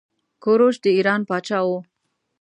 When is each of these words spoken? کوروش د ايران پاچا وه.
کوروش 0.43 0.75
د 0.83 0.85
ايران 0.97 1.21
پاچا 1.29 1.59
وه. 1.67 1.79